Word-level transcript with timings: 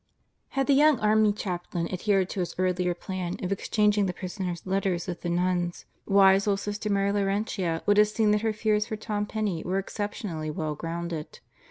Had 0.57 0.65
the 0.65 0.73
young 0.73 0.99
Army 0.99 1.31
Chaplain 1.31 1.87
adhered 1.93 2.27
to 2.31 2.39
his 2.39 2.55
earlier 2.57 2.95
plan 2.95 3.35
of 3.43 3.51
exchanging 3.51 4.07
the 4.07 4.13
prisoner's 4.15 4.65
letters 4.65 5.05
with 5.05 5.21
the 5.21 5.29
nuns, 5.29 5.85
wise 6.07 6.47
old 6.47 6.59
Sister 6.59 6.89
Mary 6.89 7.11
Laurentia 7.11 7.83
would 7.85 7.97
have 7.97 8.07
seen 8.07 8.31
that 8.31 8.41
her 8.41 8.51
fears 8.51 8.87
for 8.87 8.95
Tom 8.95 9.27
Penney 9.27 9.61
were 9.63 9.77
exceptionally 9.77 10.49
well 10.49 10.73
grounded. 10.73 11.39